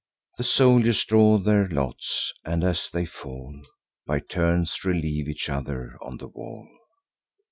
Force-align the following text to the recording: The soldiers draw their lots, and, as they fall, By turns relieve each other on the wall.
The 0.39 0.43
soldiers 0.43 1.05
draw 1.05 1.37
their 1.37 1.69
lots, 1.69 2.33
and, 2.43 2.63
as 2.63 2.89
they 2.89 3.05
fall, 3.05 3.61
By 4.07 4.17
turns 4.21 4.83
relieve 4.83 5.29
each 5.29 5.47
other 5.47 5.95
on 6.01 6.17
the 6.17 6.27
wall. 6.27 6.67